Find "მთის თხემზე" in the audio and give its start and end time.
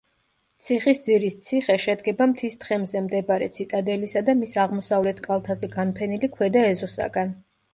2.31-3.03